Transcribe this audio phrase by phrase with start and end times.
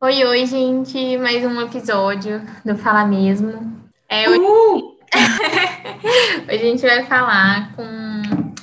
[0.00, 3.82] Oi, oi, gente, mais um episódio do Fala Mesmo.
[4.08, 4.38] É, hoje...
[4.38, 4.96] Uh!
[6.46, 7.82] hoje a gente vai falar com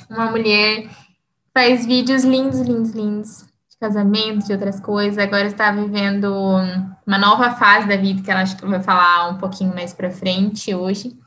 [0.08, 0.88] uma mulher que
[1.52, 5.18] faz vídeos lindos, lindos, lindos de casamento, de outras coisas.
[5.18, 6.32] Agora está vivendo
[7.06, 10.10] uma nova fase da vida que ela acho que vai falar um pouquinho mais para
[10.10, 11.18] frente hoje.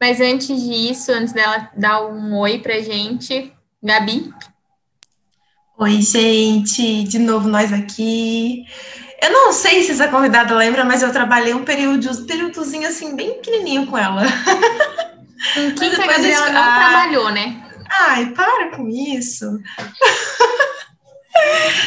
[0.00, 4.28] Mas antes disso, antes dela dar um oi pra gente, Gabi.
[5.78, 8.64] Oi, gente, de novo nós aqui.
[9.22, 13.14] Eu não sei se essa convidada lembra, mas eu trabalhei um período, um períodozinho assim,
[13.14, 14.22] bem pequenininho com ela.
[15.56, 17.62] Em mas ela não ah, trabalhou, né?
[17.88, 19.46] Ai, para com isso.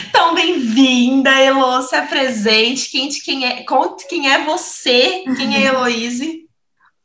[0.09, 6.48] Então, bem-vinda, Elo, se apresente, quem, quem é, conte quem é você, quem é Heloíse.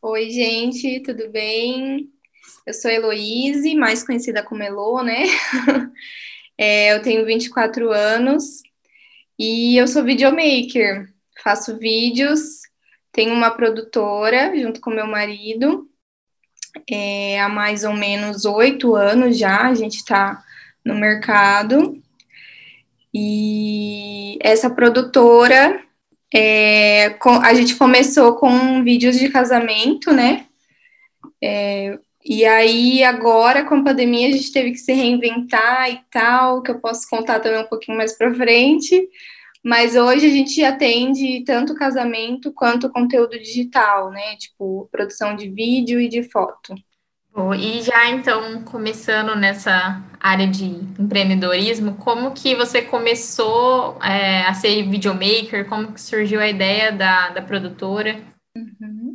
[0.00, 2.08] Oi, gente, tudo bem?
[2.66, 5.24] Eu sou Heloíse, mais conhecida como Elo, né?
[6.62, 8.60] É, eu tenho 24 anos,
[9.42, 11.10] e eu sou videomaker,
[11.42, 12.60] faço vídeos,
[13.10, 15.88] tenho uma produtora junto com meu marido,
[16.90, 20.44] é, há mais ou menos oito anos já, a gente está
[20.84, 21.98] no mercado.
[23.14, 25.82] E essa produtora,
[26.34, 30.44] é, a gente começou com vídeos de casamento, né?
[31.42, 36.62] É, e aí, agora, com a pandemia, a gente teve que se reinventar e tal,
[36.62, 39.08] que eu posso contar também um pouquinho mais para frente.
[39.62, 44.36] Mas hoje a gente atende tanto casamento quanto conteúdo digital, né?
[44.36, 46.74] Tipo, produção de vídeo e de foto.
[47.32, 50.64] Bom, e já então, começando nessa área de
[50.98, 55.68] empreendedorismo, como que você começou é, a ser videomaker?
[55.68, 58.20] Como que surgiu a ideia da, da produtora?
[58.56, 59.09] Uhum.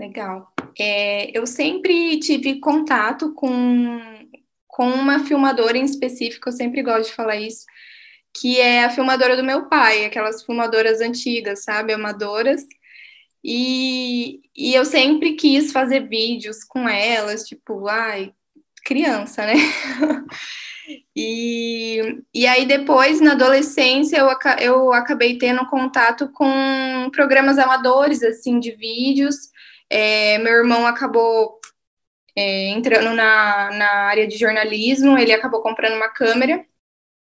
[0.00, 0.50] Legal.
[0.78, 4.00] É, eu sempre tive contato com,
[4.66, 7.66] com uma filmadora em específico, eu sempre gosto de falar isso,
[8.34, 12.64] que é a filmadora do meu pai, aquelas filmadoras antigas, sabe, amadoras.
[13.44, 18.32] E, e eu sempre quis fazer vídeos com elas, tipo, ai,
[18.86, 19.52] criança, né?
[21.14, 28.58] e, e aí depois, na adolescência, eu, eu acabei tendo contato com programas amadores, assim,
[28.58, 29.50] de vídeos,
[29.90, 31.60] é, meu irmão acabou
[32.36, 36.64] é, entrando na, na área de jornalismo, ele acabou comprando uma câmera,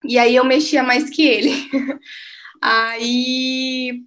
[0.04, 1.52] e aí eu mexia mais que ele.
[2.60, 4.02] aí,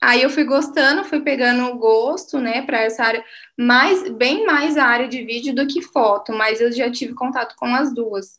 [0.00, 3.24] aí eu fui gostando, fui pegando o gosto, né, para essa área,
[3.58, 7.54] mais, bem mais a área de vídeo do que foto, mas eu já tive contato
[7.56, 8.38] com as duas.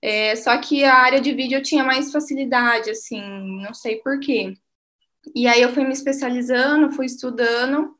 [0.00, 3.20] É, só que a área de vídeo eu tinha mais facilidade, assim,
[3.62, 4.54] não sei por quê.
[5.34, 7.97] E aí eu fui me especializando, fui estudando,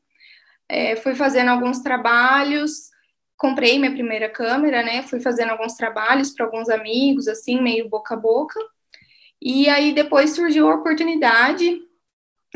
[0.69, 2.89] é, fui fazendo alguns trabalhos,
[3.35, 5.01] comprei minha primeira câmera, né?
[5.01, 8.59] Fui fazendo alguns trabalhos para alguns amigos, assim, meio boca a boca.
[9.41, 11.81] E aí depois surgiu a oportunidade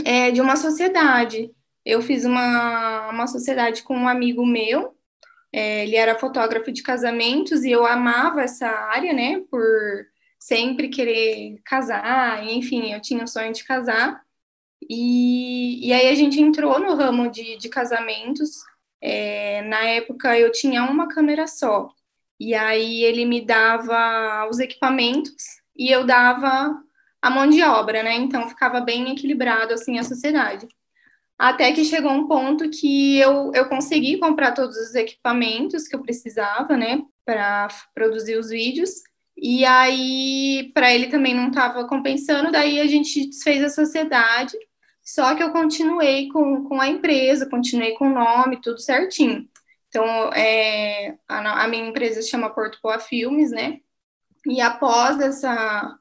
[0.05, 1.51] é, de uma sociedade.
[1.85, 4.95] Eu fiz uma, uma sociedade com um amigo meu,
[5.51, 9.41] é, ele era fotógrafo de casamentos e eu amava essa área, né?
[9.51, 9.61] Por
[10.39, 14.21] sempre querer casar, enfim, eu tinha o sonho de casar.
[14.89, 18.63] E, e aí a gente entrou no ramo de, de casamentos.
[19.01, 21.89] É, na época eu tinha uma câmera só.
[22.39, 25.33] E aí ele me dava os equipamentos
[25.75, 26.81] e eu dava
[27.21, 28.15] a mão de obra, né?
[28.15, 30.67] Então ficava bem equilibrado assim a sociedade.
[31.37, 36.01] Até que chegou um ponto que eu, eu consegui comprar todos os equipamentos que eu
[36.01, 39.01] precisava, né, para produzir os vídeos.
[39.35, 44.57] E aí, para ele também não estava compensando, daí a gente desfez a sociedade
[45.03, 49.47] só que eu continuei com, com a empresa, continuei com o nome, tudo certinho.
[49.89, 53.79] Então, é, a, a, minha empresa se chama Porto Poa Filmes, né?
[54.47, 55.97] E após essa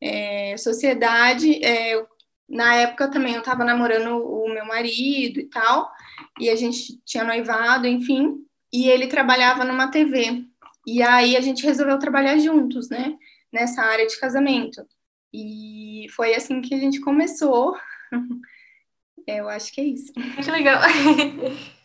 [0.00, 2.04] é, sociedade, é,
[2.48, 5.90] na época também eu estava namorando o meu marido e tal,
[6.38, 10.44] e a gente tinha noivado, enfim, e ele trabalhava numa TV.
[10.86, 13.16] E aí a gente resolveu trabalhar juntos, né?
[13.52, 14.84] Nessa área de casamento.
[15.32, 17.76] E foi assim que a gente começou
[19.26, 20.12] eu acho que é isso.
[20.12, 20.80] Que legal.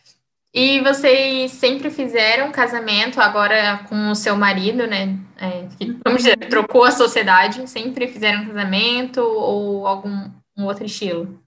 [0.58, 5.18] E vocês sempre fizeram casamento, agora com o seu marido, né?
[5.36, 11.38] É, que, vamos dizer, trocou a sociedade, sempre fizeram casamento ou algum um outro estilo?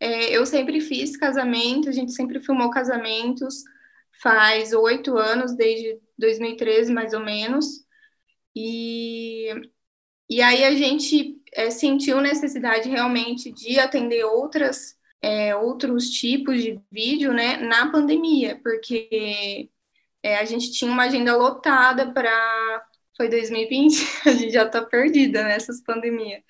[0.00, 3.62] É, eu sempre fiz casamento, a gente sempre filmou casamentos
[4.20, 7.84] faz oito anos, desde 2013 mais ou menos.
[8.56, 9.52] E,
[10.28, 16.80] e aí a gente é, sentiu necessidade realmente de atender outras é, outros tipos de
[16.92, 19.68] vídeo né, na pandemia, porque
[20.22, 22.86] é, a gente tinha uma agenda lotada para
[23.16, 23.96] foi 2020,
[24.26, 26.40] a gente já tá perdida nessas pandemias.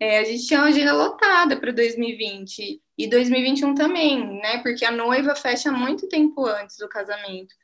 [0.00, 4.58] É, a gente tinha uma agenda lotada para 2020 e 2021 também, né?
[4.62, 7.54] Porque a noiva fecha muito tempo antes do casamento.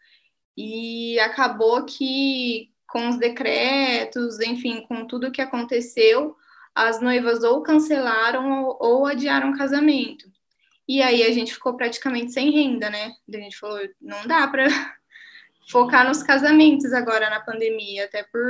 [0.56, 6.36] E acabou que com os decretos, enfim, com tudo que aconteceu,
[6.78, 10.30] as noivas ou cancelaram ou, ou adiaram o casamento.
[10.86, 13.12] E aí a gente ficou praticamente sem renda, né?
[13.32, 14.66] A gente falou, não dá para
[15.68, 18.40] focar nos casamentos agora na pandemia, até por,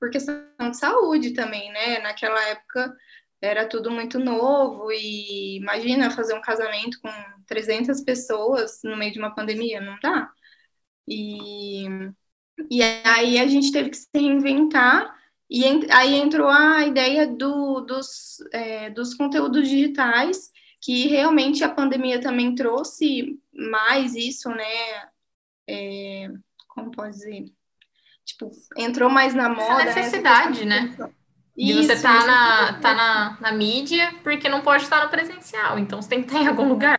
[0.00, 1.98] por questão de saúde também, né?
[2.00, 2.96] Naquela época
[3.42, 7.10] era tudo muito novo e imagina fazer um casamento com
[7.46, 10.30] 300 pessoas no meio de uma pandemia, não dá.
[11.06, 11.86] E,
[12.70, 15.14] e aí a gente teve que se reinventar
[15.48, 20.50] e aí entrou a ideia do, dos, é, dos conteúdos digitais,
[20.80, 24.64] que realmente a pandemia também trouxe mais isso, né?
[25.68, 26.28] É,
[26.68, 27.44] como pode dizer?
[28.24, 29.82] Tipo, entrou mais na moda.
[29.82, 30.96] Essa necessidade, né?
[31.56, 35.10] De isso, você estar tá na, tá na, na mídia, porque não pode estar no
[35.10, 36.98] presencial, então você tem que estar em algum lugar.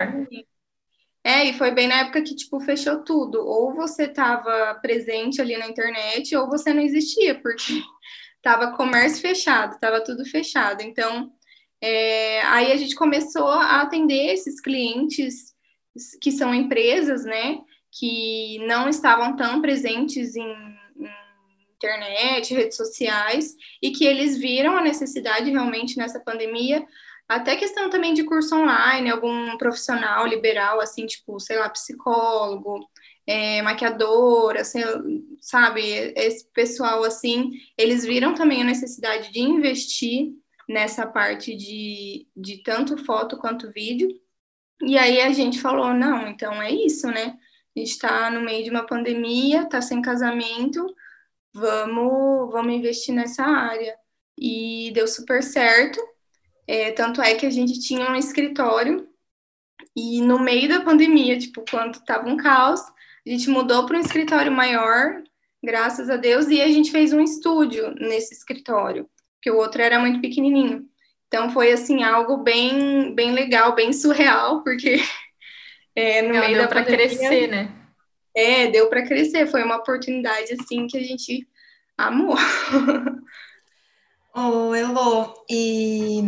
[1.24, 3.46] É, e foi bem na época que, tipo, fechou tudo.
[3.46, 7.84] Ou você estava presente ali na internet, ou você não existia, porque
[8.48, 10.82] estava comércio fechado, estava tudo fechado.
[10.82, 11.34] Então,
[11.82, 15.54] é, aí a gente começou a atender esses clientes
[16.22, 17.60] que são empresas, né,
[17.92, 20.56] que não estavam tão presentes em,
[20.98, 21.10] em
[21.76, 26.86] internet, redes sociais, e que eles viram a necessidade realmente nessa pandemia
[27.28, 32.88] até questão também de curso online, algum profissional liberal, assim, tipo, sei lá, psicólogo,
[33.28, 34.82] é, maquiadora, assim,
[35.42, 35.82] sabe?
[36.16, 40.34] Esse pessoal, assim, eles viram também a necessidade de investir
[40.68, 44.10] nessa parte de, de tanto foto quanto vídeo.
[44.82, 47.38] E aí a gente falou, não, então é isso, né?
[47.76, 50.86] A gente está no meio de uma pandemia, está sem casamento,
[51.54, 53.96] vamos, vamos investir nessa área.
[54.40, 56.00] E deu super certo.
[56.68, 59.08] É, tanto é que a gente tinha um escritório
[59.96, 62.82] e no meio da pandemia, tipo, quando tava um caos,
[63.28, 65.22] a gente mudou para um escritório maior,
[65.62, 70.00] graças a Deus, e a gente fez um estúdio nesse escritório, porque o outro era
[70.00, 70.86] muito pequenininho.
[71.28, 75.02] Então foi assim algo bem bem legal, bem surreal, porque
[75.94, 77.70] é, no Não, meio deu para crescer, né?
[78.34, 81.46] É, deu para crescer, foi uma oportunidade assim que a gente
[81.98, 82.38] amou.
[84.40, 86.20] Oh, Elo, e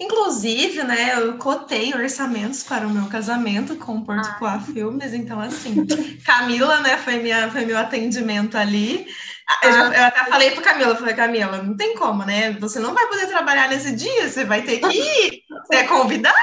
[0.00, 4.60] inclusive, né, eu cotei orçamentos para o meu casamento com o Portugal ah.
[4.60, 5.84] Filmes, então assim,
[6.24, 9.06] Camila, né, foi, minha, foi meu atendimento ali.
[9.46, 12.52] Ah, eu, já, eu até falei para Camila, falei, Camila, não tem como, né?
[12.52, 16.34] Você não vai poder trabalhar nesse dia, você vai ter que ir, você é convidada.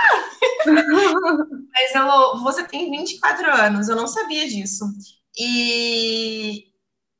[1.74, 4.86] Mas, Elo, você tem 24 anos, eu não sabia disso.
[5.36, 6.66] E,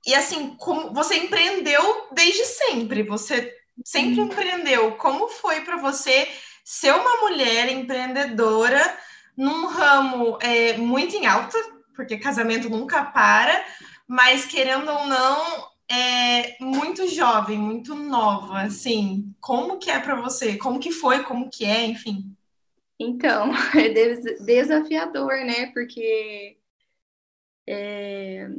[0.06, 3.52] e assim, como você empreendeu desde sempre, você
[3.84, 4.94] sempre empreendeu.
[4.94, 6.28] Como foi para você
[6.64, 8.82] ser uma mulher empreendedora
[9.38, 11.58] num ramo é, muito em alta,
[11.96, 13.64] porque casamento nunca para,
[14.08, 19.34] mas querendo ou não, é muito jovem, muito nova, assim.
[19.40, 20.58] Como que é para você?
[20.58, 21.24] Como que foi?
[21.24, 21.86] Como que é?
[21.86, 22.36] Enfim.
[23.00, 25.68] Então, é desafiador, né?
[25.68, 26.58] Porque,
[27.68, 28.50] é,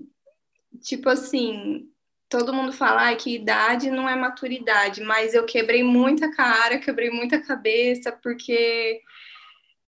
[0.80, 1.90] tipo assim,
[2.28, 7.10] todo mundo fala ah, que idade não é maturidade, mas eu quebrei muita cara, quebrei
[7.10, 9.00] muita cabeça, porque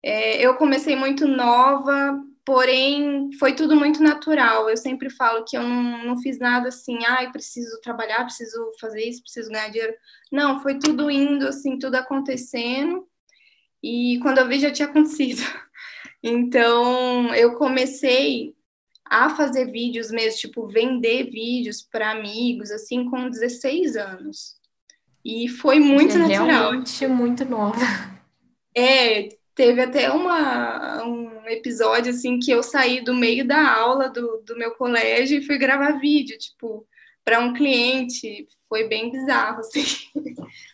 [0.03, 4.69] é, eu comecei muito nova, porém foi tudo muito natural.
[4.69, 9.03] Eu sempre falo que eu não, não fiz nada assim, ah, preciso trabalhar, preciso fazer
[9.03, 9.93] isso, preciso ganhar dinheiro.
[10.31, 13.07] Não, foi tudo indo, assim, tudo acontecendo,
[13.81, 15.41] e quando eu vi já tinha acontecido.
[16.25, 18.55] Então, eu comecei
[19.05, 24.55] a fazer vídeos mesmo, tipo, vender vídeos para amigos, assim, com 16 anos.
[25.23, 26.45] E foi muito é natural.
[26.45, 27.79] Realmente muito nova.
[28.75, 34.43] É, teve até uma, um episódio, assim, que eu saí do meio da aula do,
[34.45, 36.85] do meu colégio e fui gravar vídeo, tipo,
[37.23, 38.47] para um cliente.
[38.67, 39.85] Foi bem bizarro, assim.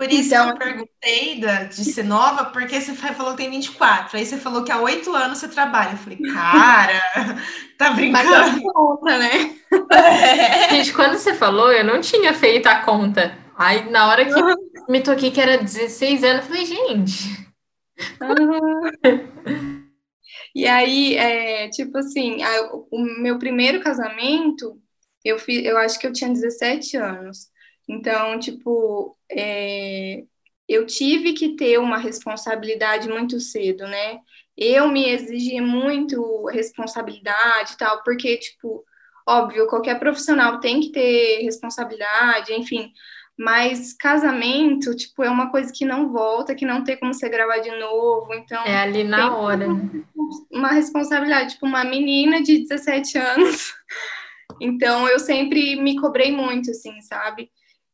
[0.00, 4.16] Por isso então, eu perguntei da, de ser nova, porque você falou que tem 24.
[4.16, 5.90] Aí você falou que há oito anos você trabalha.
[5.90, 7.36] Eu falei, cara,
[7.76, 8.62] tá brincando.
[8.62, 9.54] conta, né?
[9.92, 10.70] É.
[10.70, 13.36] Gente, quando você falou, eu não tinha feito a conta.
[13.54, 14.54] Aí, na hora que uhum.
[14.88, 17.52] me toquei que era 16 anos, eu falei, gente.
[18.22, 19.84] Uhum.
[20.54, 24.80] E aí, é, tipo assim, a, o meu primeiro casamento,
[25.22, 27.50] eu, fiz, eu acho que eu tinha 17 anos.
[27.90, 30.22] Então, tipo, é,
[30.68, 34.20] eu tive que ter uma responsabilidade muito cedo, né?
[34.56, 38.84] Eu me exigi muito responsabilidade e tal, porque, tipo,
[39.30, 42.92] Óbvio, qualquer profissional tem que ter responsabilidade, enfim,
[43.38, 47.58] mas casamento, tipo, é uma coisa que não volta, que não tem como você gravar
[47.58, 48.64] de novo, então...
[48.64, 50.04] É ali na hora, né?
[50.50, 53.72] Uma responsabilidade, tipo, uma menina de 17 anos,
[54.60, 57.50] então eu sempre me cobrei muito, assim, sabe?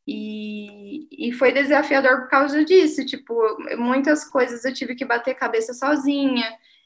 [0.07, 3.35] E, e foi desafiador por causa disso, tipo,
[3.77, 6.45] muitas coisas eu tive que bater cabeça sozinha,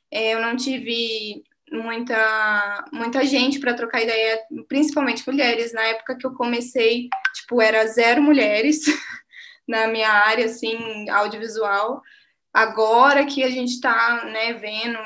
[0.09, 5.71] é, eu não tive muita muita gente para trocar ideia, principalmente mulheres.
[5.71, 8.79] Na época que eu comecei, tipo, era zero mulheres
[9.67, 12.01] na minha área, assim, audiovisual.
[12.53, 14.99] Agora que a gente está, né, vendo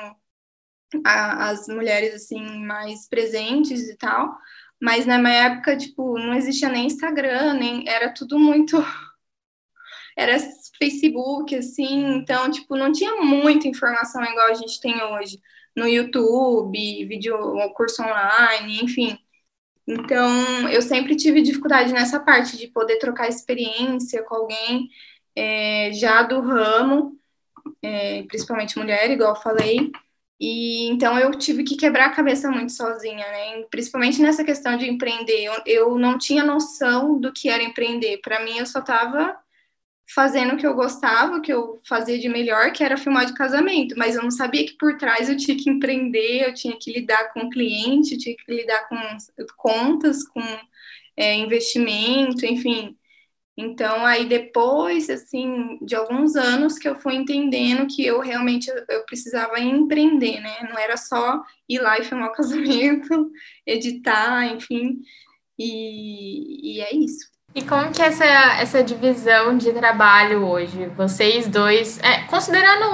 [1.05, 4.36] a, as mulheres, assim, mais presentes e tal,
[4.82, 8.77] mas na minha época, tipo, não existia nem Instagram, nem era tudo muito
[10.17, 10.38] era
[10.77, 15.39] Facebook, assim, então, tipo, não tinha muita informação igual a gente tem hoje
[15.75, 17.38] no YouTube, vídeo,
[17.75, 19.17] curso online, enfim.
[19.88, 24.89] Então, eu sempre tive dificuldade nessa parte de poder trocar experiência com alguém
[25.36, 27.20] é, já do ramo,
[27.82, 29.91] é, principalmente mulher, igual eu falei.
[30.39, 33.63] E então eu tive que quebrar a cabeça muito sozinha, né?
[33.71, 35.45] Principalmente nessa questão de empreender.
[35.45, 38.19] Eu, eu não tinha noção do que era empreender.
[38.21, 39.37] Para mim, eu só estava
[40.13, 43.33] fazendo o que eu gostava, o que eu fazia de melhor, que era filmar de
[43.33, 46.91] casamento, mas eu não sabia que por trás eu tinha que empreender, eu tinha que
[46.91, 48.97] lidar com cliente, eu tinha que lidar com
[49.57, 50.41] contas, com
[51.17, 52.95] é, investimento, enfim.
[53.57, 59.05] Então, aí depois, assim, de alguns anos que eu fui entendendo que eu realmente eu
[59.05, 60.67] precisava empreender, né?
[60.69, 63.31] Não era só ir lá e filmar o casamento,
[63.65, 65.00] editar, enfim.
[65.57, 67.33] E, e é isso.
[67.55, 70.88] E como que é essa, essa divisão de trabalho hoje?
[70.88, 72.85] Vocês dois, é, considerando,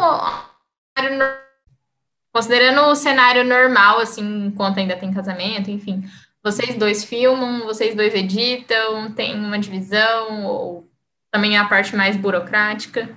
[2.31, 6.03] considerando o cenário normal, assim, enquanto ainda tem casamento, enfim,
[6.43, 10.89] vocês dois filmam, vocês dois editam, tem uma divisão, ou
[11.31, 13.15] também é a parte mais burocrática?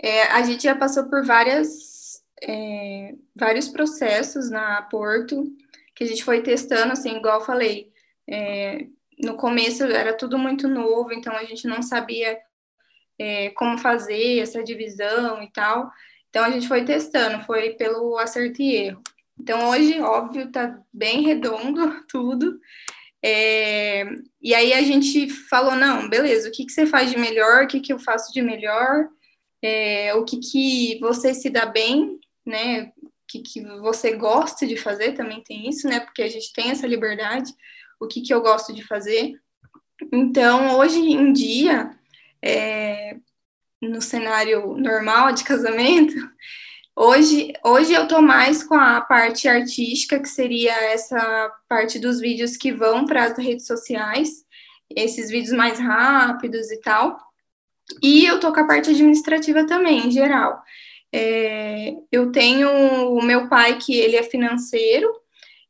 [0.00, 5.44] É, a gente já passou por várias, é, vários processos na Porto,
[5.94, 7.92] que a gente foi testando, assim, igual eu falei,
[8.28, 8.86] é,
[9.18, 12.38] no começo era tudo muito novo, então a gente não sabia
[13.18, 15.90] é, como fazer essa divisão e tal.
[16.28, 19.02] Então a gente foi testando, foi pelo acerto e erro.
[19.42, 22.60] Então hoje, óbvio, tá bem redondo tudo.
[23.24, 24.04] É,
[24.40, 27.66] e aí a gente falou, não, beleza, o que, que você faz de melhor, o
[27.66, 29.08] que, que eu faço de melhor,
[29.60, 32.92] é, o que, que você se dá bem, né?
[33.02, 35.98] O que, que você gosta de fazer, também tem isso, né?
[35.98, 37.52] Porque a gente tem essa liberdade
[38.00, 39.40] o que, que eu gosto de fazer.
[40.12, 41.96] Então, hoje em dia,
[42.40, 43.16] é,
[43.80, 46.14] no cenário normal de casamento,
[46.96, 52.56] hoje, hoje eu tô mais com a parte artística, que seria essa parte dos vídeos
[52.56, 54.44] que vão para as redes sociais,
[54.94, 57.18] esses vídeos mais rápidos e tal.
[58.02, 60.62] E eu tô com a parte administrativa também, em geral.
[61.12, 62.70] É, eu tenho
[63.10, 65.12] o meu pai, que ele é financeiro,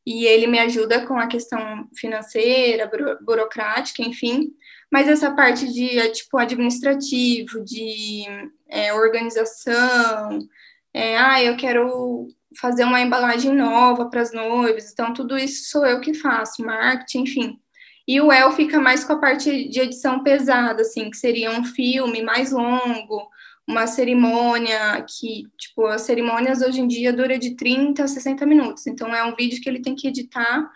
[0.04, 4.52] e ele me ajuda com a questão financeira, buro, burocrática, enfim.
[4.90, 8.24] Mas essa parte de é, tipo administrativo, de
[8.68, 10.40] é, organização,
[10.94, 12.28] é, ah, eu quero
[12.60, 17.22] fazer uma embalagem nova para as noivas, então tudo isso sou eu que faço, marketing,
[17.22, 17.58] enfim.
[18.06, 21.64] E o El fica mais com a parte de edição pesada, assim, que seria um
[21.64, 23.28] filme mais longo,
[23.66, 28.86] uma cerimônia que, tipo, as cerimônias hoje em dia dura de 30 a 60 minutos.
[28.86, 30.68] Então, é um vídeo que ele tem que editar,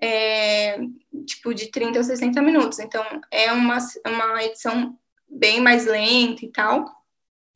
[0.00, 0.78] é,
[1.26, 2.78] tipo, de 30 a 60 minutos.
[2.78, 6.86] Então, é uma, uma edição bem mais lenta e tal.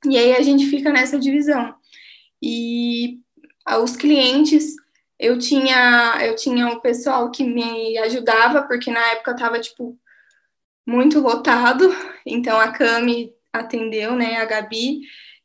[0.04, 1.74] E aí a gente fica nessa divisão.
[2.42, 3.20] E
[3.82, 4.74] os clientes,
[5.18, 9.98] eu tinha, eu tinha o pessoal que me ajudava, porque na época estava, tipo,
[10.86, 11.88] muito lotado.
[12.28, 15.02] Então, a Cami atendeu, né, a Gabi.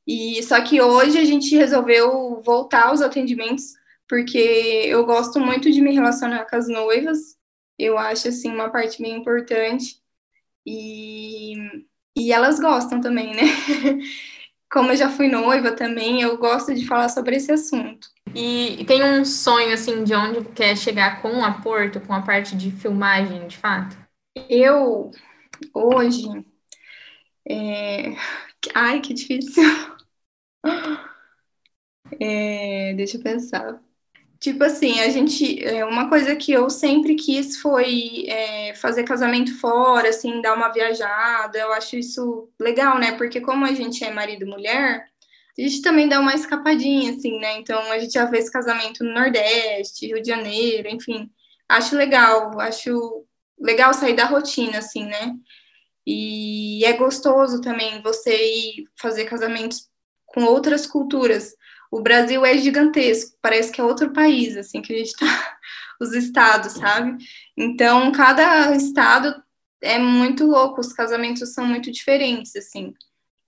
[0.07, 3.74] E só que hoje a gente resolveu voltar aos atendimentos
[4.10, 4.38] porque
[4.88, 7.38] eu gosto muito de me relacionar com as noivas.
[7.77, 10.01] Eu acho assim uma parte bem importante.
[10.65, 11.53] E
[12.15, 13.41] e elas gostam também, né?
[14.71, 18.07] Como eu já fui noiva também, eu gosto de falar sobre esse assunto.
[18.33, 22.55] E tem um sonho assim de onde quer chegar com a Porto, com a parte
[22.55, 23.97] de filmagem, de fato?
[24.49, 25.11] Eu
[25.73, 26.25] hoje
[27.47, 28.15] é...
[28.75, 29.63] Ai, que difícil.
[32.19, 32.93] É...
[32.95, 33.81] Deixa eu pensar.
[34.41, 35.63] Tipo assim, a gente.
[35.63, 40.69] É, uma coisa que eu sempre quis foi é, fazer casamento fora, assim, dar uma
[40.69, 41.60] viajada.
[41.60, 43.12] Eu acho isso legal, né?
[43.17, 45.05] Porque como a gente é marido e mulher,
[45.57, 47.60] a gente também dá uma escapadinha, assim, né?
[47.60, 51.29] Então a gente já fez casamento no Nordeste, Rio de Janeiro, enfim.
[51.69, 53.25] acho legal, acho
[53.60, 55.36] legal sair da rotina, assim, né?
[56.05, 59.88] E é gostoso também você ir fazer casamentos
[60.25, 61.53] com outras culturas.
[61.91, 65.57] O Brasil é gigantesco, parece que é outro país, assim, que a gente tá,
[66.00, 67.24] os estados, sabe?
[67.55, 69.43] Então, cada estado
[69.81, 72.93] é muito louco, os casamentos são muito diferentes, assim.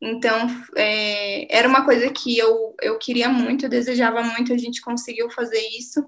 [0.01, 4.81] Então, é, era uma coisa que eu, eu queria muito, eu desejava muito, a gente
[4.81, 6.05] conseguiu fazer isso.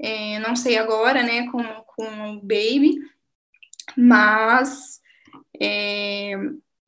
[0.00, 2.96] É, não sei agora, né, com, com o Baby,
[3.96, 5.00] mas
[5.60, 6.32] é,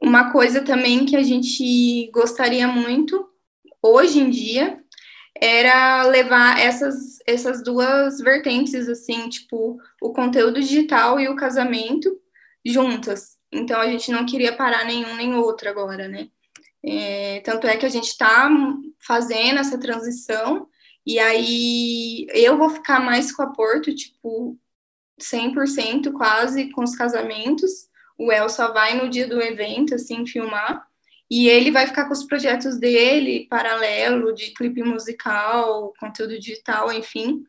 [0.00, 3.29] uma coisa também que a gente gostaria muito,
[3.82, 4.82] hoje em dia,
[5.34, 12.20] era levar essas, essas duas vertentes, assim, tipo, o conteúdo digital e o casamento
[12.64, 13.38] juntas.
[13.52, 16.28] Então, a gente não queria parar nenhum nem outro agora, né?
[16.82, 18.48] É, tanto é que a gente está
[18.98, 20.68] fazendo essa transição,
[21.06, 24.58] e aí eu vou ficar mais com a Porto, tipo,
[25.20, 27.88] 100% quase com os casamentos.
[28.18, 30.86] O El só vai no dia do evento, assim, filmar.
[31.30, 37.44] E ele vai ficar com os projetos dele, paralelo, de clipe musical, conteúdo digital, enfim.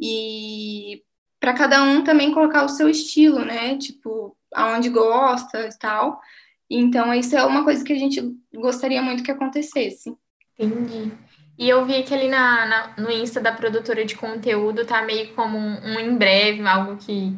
[0.00, 1.02] E
[1.38, 3.78] para cada um também colocar o seu estilo, né?
[3.78, 6.20] Tipo, aonde gosta e tal.
[6.68, 8.20] Então, isso é uma coisa que a gente
[8.52, 10.16] gostaria muito que acontecesse.
[10.58, 11.12] Entendi.
[11.56, 15.34] E eu vi que ali na, na, no Insta da produtora de conteúdo tá meio
[15.34, 17.32] como um, um em breve, algo que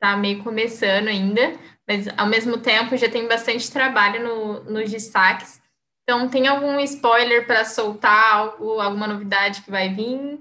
[0.00, 1.52] tá meio começando ainda,
[1.90, 5.60] mas ao mesmo tempo já tem bastante trabalho no, nos destaques.
[6.04, 10.38] Então, tem algum spoiler para soltar, algo, alguma novidade que vai vir?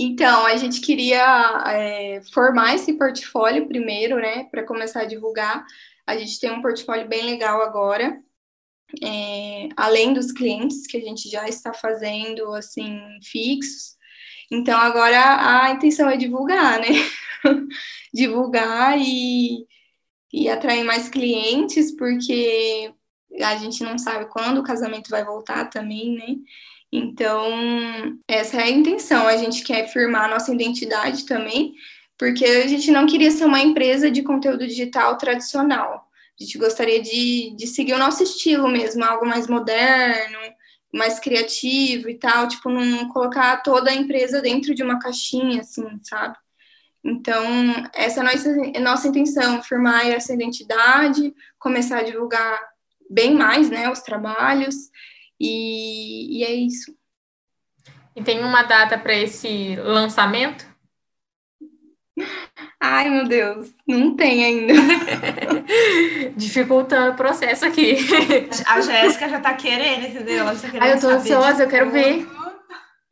[0.00, 5.64] Então, a gente queria é, formar esse portfólio primeiro, né, para começar a divulgar.
[6.06, 8.18] A gente tem um portfólio bem legal agora,
[9.02, 13.96] é, além dos clientes que a gente já está fazendo, assim, fixos.
[14.50, 16.88] Então, agora a intenção é divulgar, né?
[18.12, 19.66] divulgar e,
[20.32, 22.92] e atrair mais clientes, porque
[23.40, 26.36] a gente não sabe quando o casamento vai voltar também, né?
[26.90, 29.26] Então, essa é a intenção.
[29.26, 31.74] A gente quer firmar a nossa identidade também,
[32.18, 36.08] porque a gente não queria ser uma empresa de conteúdo digital tradicional.
[36.38, 40.38] A gente gostaria de, de seguir o nosso estilo mesmo, algo mais moderno,
[40.92, 45.86] mais criativo e tal, tipo, não colocar toda a empresa dentro de uma caixinha, assim,
[46.02, 46.36] sabe?
[47.04, 47.44] Então,
[47.94, 52.60] essa é a nossa, a nossa intenção, firmar essa identidade, começar a divulgar
[53.10, 54.74] bem mais, né, os trabalhos,
[55.38, 56.96] e, e é isso.
[58.14, 60.64] E tem uma data para esse lançamento?
[62.80, 64.74] Ai, meu Deus, não tem ainda.
[66.36, 67.96] Dificultando o processo aqui.
[68.66, 70.40] A Jéssica já tá querendo, entendeu?
[70.40, 72.26] Ela tá querendo Ai, eu tô ansiosa, eu quero ver.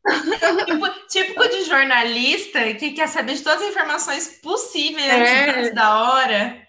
[0.65, 5.49] tipo, típico de jornalista que quer saber de todas as informações possíveis é.
[5.49, 6.67] antes da hora.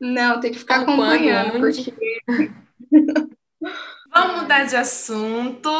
[0.00, 1.94] Não, tem que ficar acompanhando, porque.
[4.10, 5.70] Vamos mudar de assunto,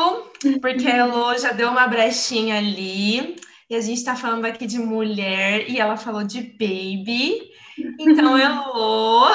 [0.60, 3.36] porque a Elo já deu uma brechinha ali.
[3.70, 7.50] E a gente está falando aqui de mulher e ela falou de baby.
[7.98, 9.28] Então, Elo,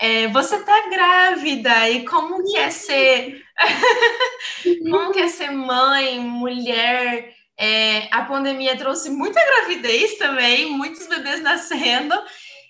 [0.00, 3.42] é, você tá grávida e como que é ser
[4.90, 7.34] como que é ser mãe, mulher?
[7.58, 12.14] É, a pandemia trouxe muita gravidez também, muitos bebês nascendo.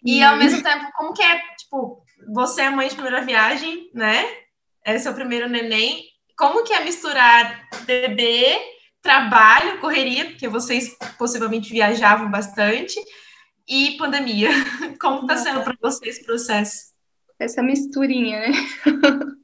[0.04, 4.24] E ao mesmo tempo, como que é, tipo, você é mãe de primeira viagem, né?
[4.88, 6.04] é seu primeiro neném.
[6.36, 8.58] Como que é misturar bebê,
[9.02, 12.98] trabalho, correria, porque vocês possivelmente viajavam bastante,
[13.68, 14.48] e pandemia?
[15.00, 16.94] Como está sendo para vocês esse processo?
[17.38, 18.52] Essa misturinha, né?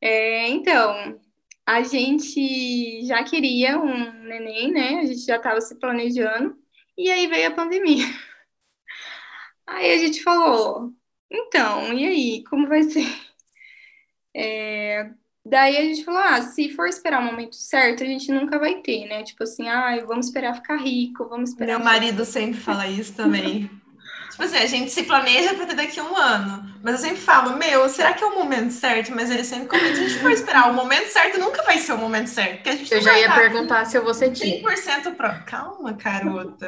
[0.00, 1.20] é, então,
[1.66, 5.00] a gente já queria um neném, né?
[5.00, 6.56] A gente já estava se planejando,
[6.96, 8.06] e aí veio a pandemia.
[9.66, 10.92] Aí a gente falou,
[11.30, 13.06] então, e aí, como vai ser?
[14.34, 15.12] É,
[15.46, 18.82] daí a gente falou, ah, se for esperar o momento certo, a gente nunca vai
[18.82, 19.22] ter, né?
[19.22, 21.76] Tipo assim, ah, vamos esperar ficar rico, vamos esperar...
[21.78, 23.70] Meu marido sempre fala isso também.
[24.30, 26.70] tipo assim, a gente se planeja para ter daqui a um ano.
[26.82, 29.12] Mas eu sempre falo, meu, será que é o momento certo?
[29.14, 31.92] Mas ele sempre comenta, se a gente for esperar o momento certo, nunca vai ser
[31.92, 32.66] o momento certo.
[32.66, 35.44] a gente eu já ia perguntar se eu vou ser 100% pronto.
[35.44, 36.66] Calma, garota.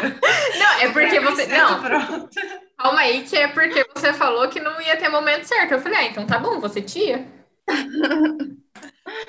[0.59, 1.46] Não, é porque você...
[1.46, 2.29] Não, pronto.
[2.77, 5.72] calma aí, que é porque você falou que não ia ter momento certo.
[5.72, 7.27] Eu falei, ah, então tá bom, você tia.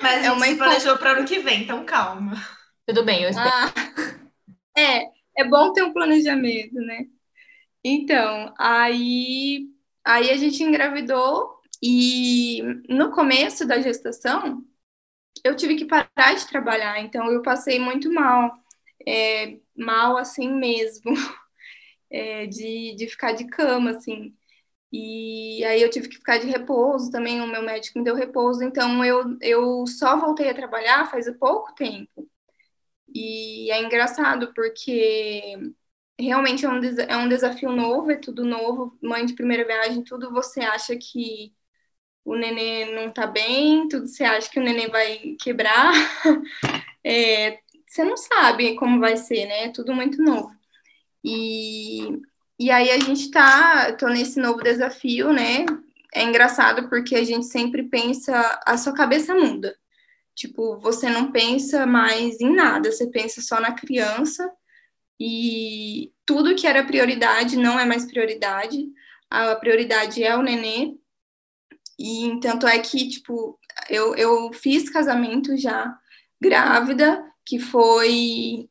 [0.00, 2.34] Mas a gente é uma se planejou para o ano que vem, então calma.
[2.86, 3.48] Tudo bem, eu espero.
[3.48, 3.72] Ah,
[4.76, 5.04] é,
[5.38, 7.06] é bom ter um planejamento, né?
[7.84, 9.68] Então, aí,
[10.04, 14.64] aí a gente engravidou e no começo da gestação
[15.44, 18.56] eu tive que parar de trabalhar, então eu passei muito mal.
[19.06, 21.12] É, mal assim mesmo,
[22.10, 24.34] é, de, de ficar de cama, assim.
[24.92, 28.64] E aí eu tive que ficar de repouso também, o meu médico me deu repouso,
[28.64, 32.28] então eu, eu só voltei a trabalhar faz pouco tempo.
[33.14, 35.56] E é engraçado porque
[36.18, 40.30] realmente é um, é um desafio novo, é tudo novo, mãe de primeira viagem, tudo
[40.30, 41.52] você acha que
[42.24, 45.92] o nenê não tá bem, tudo você acha que o nenê vai quebrar.
[47.06, 49.64] É, você não sabe como vai ser, né?
[49.64, 50.50] É tudo muito novo.
[51.22, 52.18] E,
[52.58, 55.66] e aí a gente tá, tô nesse novo desafio, né?
[56.14, 59.76] É engraçado porque a gente sempre pensa, a sua cabeça muda.
[60.34, 64.50] Tipo, você não pensa mais em nada, você pensa só na criança
[65.18, 68.86] e tudo que era prioridade não é mais prioridade.
[69.30, 70.96] A prioridade é o nenê.
[71.98, 75.96] E tanto é que, tipo, eu, eu fiz casamento já
[76.40, 78.68] grávida, que foi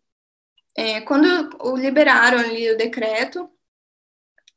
[0.76, 3.50] é, quando liberaram ali o decreto.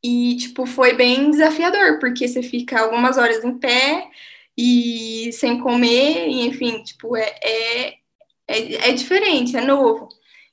[0.02, 4.08] E, tipo, foi bem desafiador, porque você fica algumas horas em pé
[4.56, 7.88] e sem comer, e, enfim, tipo, é, é,
[8.46, 10.08] é, é diferente, é novo.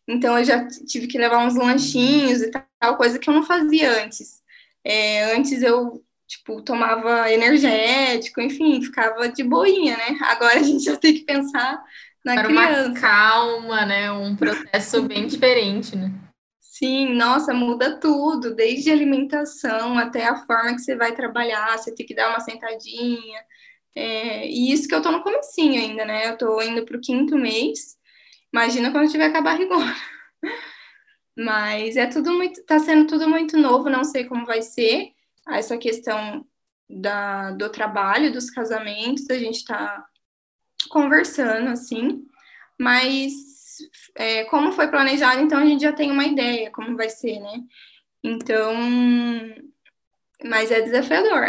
[0.07, 4.03] Então eu já tive que levar uns lanchinhos e tal, coisa que eu não fazia
[4.03, 4.41] antes.
[4.83, 10.17] É, antes eu, tipo, tomava energético, enfim, ficava de boinha, né?
[10.23, 11.81] Agora a gente já tem que pensar
[12.25, 12.89] na Para criança.
[12.89, 14.11] uma calma, né?
[14.11, 16.11] Um processo bem diferente, né?
[16.59, 22.05] Sim, nossa, muda tudo, desde alimentação até a forma que você vai trabalhar, você tem
[22.05, 23.39] que dar uma sentadinha.
[23.95, 26.29] É, e isso que eu tô no comecinho ainda, né?
[26.29, 27.97] Eu tô indo pro quinto mês.
[28.53, 29.95] Imagina quando tiver com a barrigona.
[31.35, 35.11] Mas é tudo muito, tá sendo tudo muito novo, não sei como vai ser
[35.49, 36.45] essa questão
[36.87, 40.05] da, do trabalho, dos casamentos, a gente tá
[40.89, 42.23] conversando, assim,
[42.79, 43.33] mas
[44.15, 47.63] é, como foi planejado, então a gente já tem uma ideia como vai ser, né?
[48.23, 48.75] Então,
[50.43, 51.47] mas é desafiador.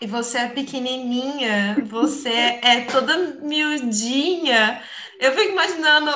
[0.00, 2.30] E você é pequenininha, você
[2.62, 4.80] é toda miudinha.
[5.18, 6.10] Eu fico imaginando,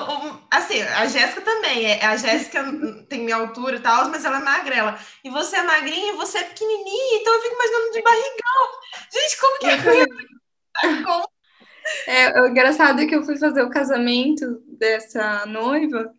[0.49, 2.65] assim, a Jéssica também, é, a Jéssica
[3.09, 4.97] tem minha altura e tal, mas ela é magrela.
[5.25, 8.81] E você é magrinha e você é pequenininha, então eu fico imaginando de barrigão.
[9.13, 11.03] Gente, como que é?
[11.03, 11.29] Como?
[12.07, 16.15] É, o engraçado é que eu fui fazer o casamento dessa noiva,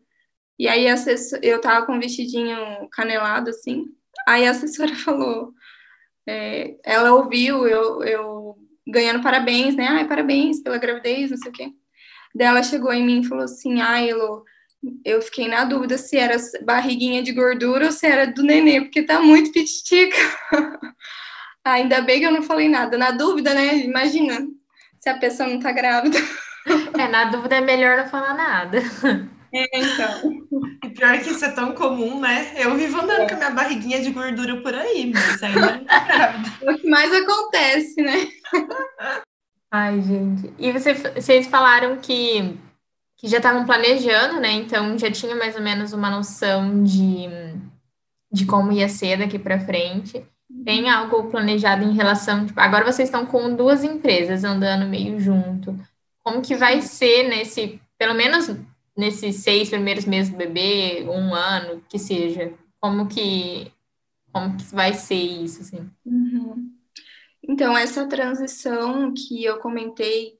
[0.60, 3.86] e aí assessor, eu tava com um vestidinho canelado, assim,
[4.28, 5.54] aí a assessora falou,
[6.28, 11.54] é, ela ouviu eu, eu ganhando parabéns, né, ai, parabéns pela gravidez, não sei o
[11.54, 11.74] quê.
[12.34, 14.43] Daí ela chegou em mim e falou assim: ai, Elo,
[15.06, 19.04] eu fiquei na dúvida se era barriguinha de gordura ou se era do nenê, porque
[19.04, 20.17] tá muito pititica.
[21.63, 22.98] Ainda bem que eu não falei nada.
[22.98, 23.78] Na dúvida, né?
[23.78, 24.46] Imagina
[25.00, 26.17] se a pessoa não tá grávida.
[26.98, 28.78] É, na dúvida é melhor não falar nada.
[29.54, 30.32] É, então.
[30.84, 32.54] E pior que isso é tão comum, né?
[32.56, 33.28] Eu vivo andando é.
[33.28, 36.50] com a minha barriguinha de gordura por aí, mas ainda não tá grávida.
[36.63, 38.30] É o que mais acontece, né?
[39.76, 40.54] Ai, gente.
[40.60, 42.60] E você, vocês falaram que,
[43.18, 44.52] que já estavam planejando, né?
[44.52, 47.26] Então já tinha mais ou menos uma noção de,
[48.32, 50.24] de como ia ser daqui para frente.
[50.64, 52.46] Tem algo planejado em relação.
[52.46, 55.76] Tipo, agora vocês estão com duas empresas andando meio junto.
[56.24, 58.56] Como que vai ser nesse, pelo menos
[58.96, 62.54] nesses seis primeiros meses do bebê, um ano, que seja?
[62.80, 63.72] Como que,
[64.32, 65.90] como que vai ser isso, assim?
[66.06, 66.73] Uhum.
[67.47, 70.39] Então, essa transição que eu comentei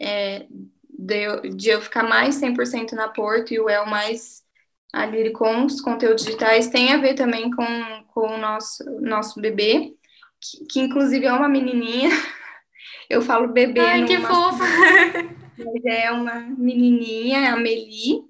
[0.00, 0.46] é,
[0.88, 4.44] de, eu, de eu ficar mais 100% na Porto e o El mais
[4.92, 9.92] ali com os conteúdos digitais tem a ver também com, com o nosso, nosso bebê,
[10.40, 12.10] que, que inclusive é uma menininha.
[13.10, 13.80] Eu falo bebê.
[13.80, 14.64] Ai, que fofa!
[15.58, 18.22] Mas é uma menininha, a Meli.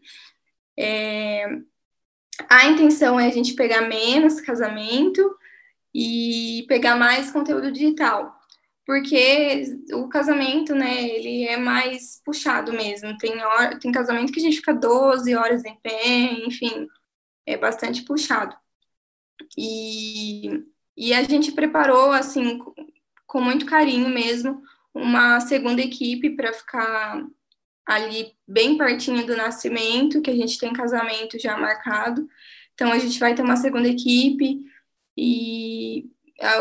[0.76, 1.46] É,
[2.48, 5.22] a intenção é a gente pegar menos casamento
[5.94, 8.34] e pegar mais conteúdo digital.
[8.84, 13.16] Porque o casamento, né, ele é mais puxado mesmo.
[13.16, 16.86] Tem, hora, tem casamento que a gente fica 12 horas em pé, enfim,
[17.46, 18.54] é bastante puxado.
[19.56, 20.64] E,
[20.96, 22.58] e a gente preparou, assim,
[23.26, 27.24] com muito carinho mesmo, uma segunda equipe para ficar
[27.86, 32.28] ali bem pertinho do nascimento, que a gente tem casamento já marcado.
[32.74, 34.62] Então a gente vai ter uma segunda equipe
[35.16, 36.10] e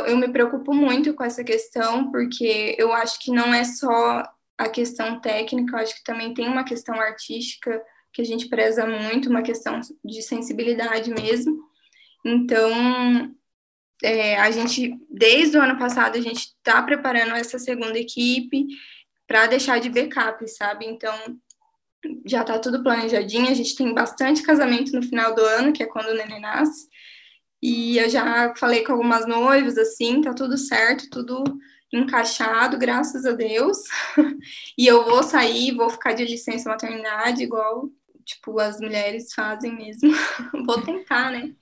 [0.08, 4.24] eu me preocupo muito com essa questão, porque eu acho que não é só
[4.58, 7.82] a questão técnica, eu acho que também tem uma questão artística
[8.14, 11.60] que a gente preza muito, uma questão de sensibilidade mesmo.
[12.24, 13.34] Então,
[14.04, 18.68] é, a gente, desde o ano passado, a gente está preparando essa segunda equipe
[19.28, 20.86] para deixar de backup, sabe?
[20.86, 21.14] Então,
[22.26, 25.88] já tá tudo planejadinho, a gente tem bastante casamento no final do ano, que é
[25.88, 26.88] quando o neném nasce.
[27.66, 31.46] E eu já falei com algumas noivas, assim, tá tudo certo, tudo
[31.94, 33.78] encaixado, graças a Deus.
[34.78, 37.90] e eu vou sair, vou ficar de licença maternidade, igual,
[38.26, 40.12] tipo, as mulheres fazem mesmo.
[40.68, 41.54] vou tentar, né?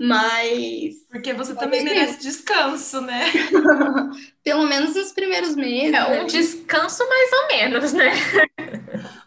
[0.00, 1.06] Mas.
[1.10, 3.26] Porque você também merece descanso, né?
[4.42, 5.92] Pelo menos nos primeiros meses.
[5.92, 6.24] É, um né?
[6.24, 8.12] descanso mais ou menos, né?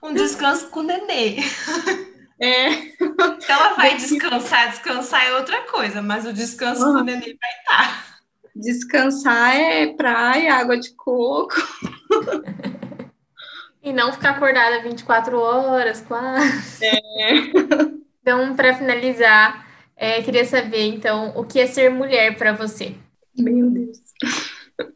[0.02, 1.36] um descanso com o nenê.
[2.42, 2.70] É.
[3.40, 6.94] Se ela vai descansar, descansar é outra coisa, mas o descanso uhum.
[6.94, 8.20] com o nenê vai estar.
[8.56, 11.56] Descansar é praia, água de coco.
[13.82, 16.86] e não ficar acordada 24 horas, quase.
[16.86, 16.94] É.
[18.22, 22.96] Então, para finalizar, é, queria saber, então, o que é ser mulher para você?
[23.36, 23.98] Meu Deus.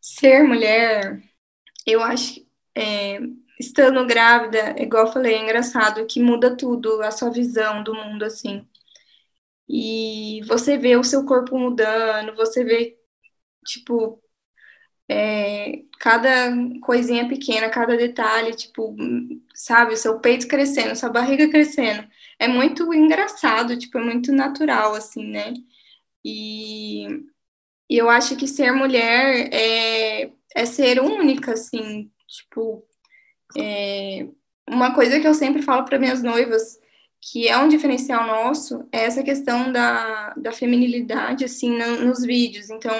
[0.00, 1.20] Ser mulher,
[1.86, 2.40] eu acho,
[2.74, 3.20] é,
[3.58, 8.24] estando grávida, igual eu falei, é engraçado que muda tudo, a sua visão do mundo,
[8.24, 8.66] assim.
[9.68, 12.98] E você vê o seu corpo mudando, você vê,
[13.66, 14.22] tipo,
[15.08, 18.94] é, cada coisinha pequena, cada detalhe, tipo,
[19.54, 24.94] sabe, o seu peito crescendo, sua barriga crescendo é muito engraçado, tipo, é muito natural,
[24.94, 25.54] assim, né?
[26.24, 27.06] E,
[27.90, 32.87] e eu acho que ser mulher é, é ser única, assim, tipo,
[33.56, 34.26] é,
[34.68, 36.78] uma coisa que eu sempre falo para minhas noivas,
[37.20, 42.70] que é um diferencial nosso, é essa questão da, da feminilidade, assim, no, nos vídeos.
[42.70, 42.94] Então,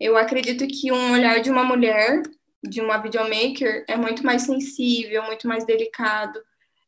[0.00, 2.22] eu acredito que um olhar de uma mulher,
[2.62, 6.40] de uma videomaker, é muito mais sensível, muito mais delicado,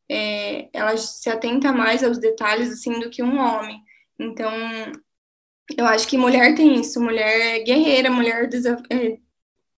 [0.08, 3.80] é, ela se atenta mais aos detalhes assim do que um homem.
[4.18, 4.52] Então,
[5.76, 8.48] eu acho que mulher tem isso, mulher é guerreira, mulher
[8.90, 9.18] é,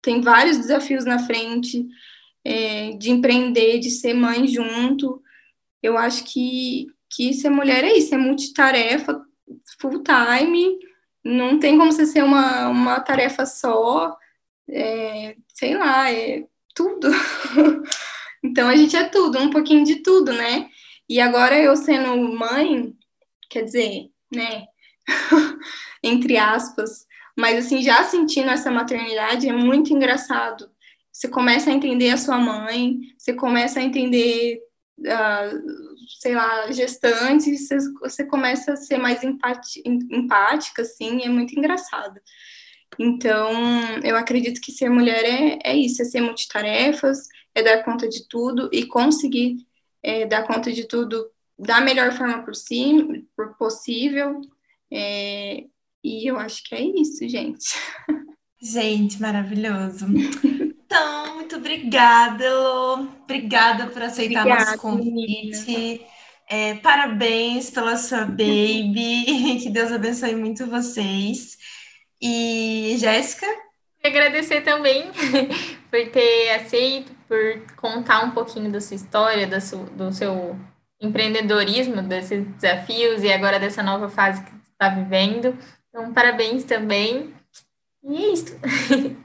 [0.02, 1.88] tem vários desafios na frente,
[2.46, 5.22] é, de empreender, de ser mãe junto.
[5.82, 9.20] Eu acho que, que ser mulher é isso, é multitarefa,
[9.82, 10.78] full time,
[11.24, 14.16] não tem como você ser uma, uma tarefa só,
[14.70, 17.10] é, sei lá, é tudo.
[18.44, 20.70] Então a gente é tudo, um pouquinho de tudo, né?
[21.10, 22.94] E agora eu sendo mãe,
[23.50, 24.68] quer dizer, né?
[26.04, 30.70] Entre aspas, mas assim, já sentindo essa maternidade é muito engraçado.
[31.16, 34.60] Você começa a entender a sua mãe, você começa a entender,
[35.00, 42.20] uh, sei lá, gestante, você, você começa a ser mais empática, assim, é muito engraçado.
[43.00, 43.50] Então,
[44.04, 48.28] eu acredito que ser mulher é, é isso, é ser multitarefas, é dar conta de
[48.28, 49.66] tudo e conseguir
[50.04, 52.44] é, dar conta de tudo da melhor forma
[53.58, 54.42] possível.
[54.92, 55.64] É,
[56.04, 57.70] e eu acho que é isso, gente.
[58.62, 60.08] Gente, maravilhoso.
[60.96, 63.08] Então, muito obrigada, Elô.
[63.24, 66.06] Obrigada por aceitar obrigada, nosso convite.
[66.48, 69.60] É, parabéns pela sua baby.
[69.62, 71.58] Que Deus abençoe muito vocês.
[72.22, 73.46] E Jéssica?
[74.02, 75.12] Agradecer também
[75.92, 80.58] por ter aceito, por contar um pouquinho da sua história, do seu, do seu
[81.02, 85.58] empreendedorismo, desses desafios e agora dessa nova fase que você está vivendo.
[85.90, 87.34] Então, parabéns também.
[88.02, 88.58] E é isso.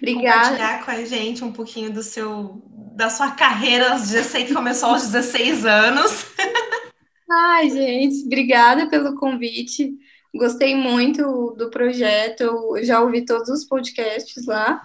[0.00, 0.50] Obrigada.
[0.50, 2.62] Compartilhar com a gente um pouquinho do seu,
[2.96, 6.26] da sua carreira aos 16, que começou aos 16 anos.
[7.30, 9.92] Ai, gente, obrigada pelo convite.
[10.34, 14.80] Gostei muito do projeto, eu já ouvi todos os podcasts lá.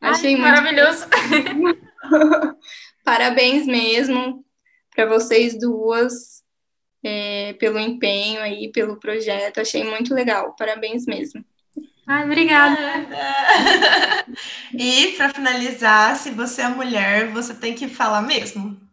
[0.00, 1.06] Achei Ai, maravilhoso.
[3.04, 4.44] Parabéns mesmo
[4.94, 6.42] para vocês duas
[7.02, 9.60] é, pelo empenho aí, pelo projeto.
[9.60, 10.54] Achei muito legal.
[10.56, 11.44] Parabéns mesmo.
[12.10, 12.76] Ai, obrigada.
[14.78, 18.89] e para finalizar, se você é mulher, você tem que falar mesmo.